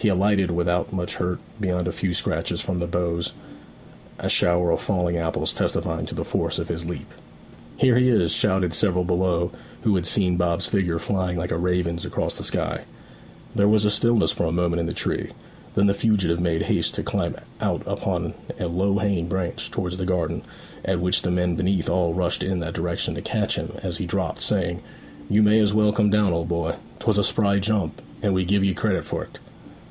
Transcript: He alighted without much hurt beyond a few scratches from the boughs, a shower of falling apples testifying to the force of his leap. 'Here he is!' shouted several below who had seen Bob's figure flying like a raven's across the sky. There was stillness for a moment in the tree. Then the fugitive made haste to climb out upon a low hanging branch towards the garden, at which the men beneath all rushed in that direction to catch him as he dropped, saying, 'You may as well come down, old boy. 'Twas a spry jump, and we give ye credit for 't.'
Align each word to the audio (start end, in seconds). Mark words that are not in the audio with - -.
He 0.00 0.06
alighted 0.06 0.52
without 0.52 0.92
much 0.92 1.16
hurt 1.16 1.40
beyond 1.60 1.88
a 1.88 1.92
few 1.92 2.14
scratches 2.14 2.60
from 2.60 2.78
the 2.78 2.86
boughs, 2.86 3.32
a 4.20 4.28
shower 4.28 4.70
of 4.70 4.78
falling 4.80 5.16
apples 5.16 5.52
testifying 5.52 6.06
to 6.06 6.14
the 6.14 6.24
force 6.24 6.60
of 6.60 6.68
his 6.68 6.88
leap. 6.88 7.10
'Here 7.78 7.96
he 7.96 8.06
is!' 8.06 8.30
shouted 8.30 8.72
several 8.72 9.02
below 9.02 9.50
who 9.82 9.96
had 9.96 10.06
seen 10.06 10.36
Bob's 10.36 10.66
figure 10.68 11.00
flying 11.00 11.36
like 11.36 11.50
a 11.50 11.56
raven's 11.58 12.04
across 12.06 12.38
the 12.38 12.44
sky. 12.44 12.82
There 13.56 13.66
was 13.66 13.92
stillness 13.92 14.30
for 14.30 14.44
a 14.46 14.52
moment 14.52 14.78
in 14.78 14.86
the 14.86 14.92
tree. 14.92 15.30
Then 15.74 15.88
the 15.88 15.94
fugitive 15.94 16.38
made 16.38 16.62
haste 16.62 16.94
to 16.94 17.02
climb 17.02 17.34
out 17.60 17.82
upon 17.84 18.34
a 18.60 18.68
low 18.68 18.98
hanging 18.98 19.26
branch 19.26 19.68
towards 19.68 19.96
the 19.96 20.06
garden, 20.06 20.42
at 20.84 21.00
which 21.00 21.22
the 21.22 21.32
men 21.32 21.56
beneath 21.56 21.90
all 21.90 22.14
rushed 22.14 22.44
in 22.44 22.60
that 22.60 22.74
direction 22.74 23.16
to 23.16 23.20
catch 23.20 23.56
him 23.56 23.72
as 23.82 23.96
he 23.96 24.06
dropped, 24.06 24.42
saying, 24.42 24.80
'You 25.28 25.42
may 25.42 25.58
as 25.58 25.74
well 25.74 25.90
come 25.90 26.08
down, 26.08 26.32
old 26.32 26.46
boy. 26.48 26.76
'Twas 27.00 27.18
a 27.18 27.24
spry 27.24 27.58
jump, 27.58 28.00
and 28.22 28.32
we 28.32 28.44
give 28.44 28.62
ye 28.62 28.74
credit 28.74 29.04
for 29.04 29.24
't.' 29.24 29.40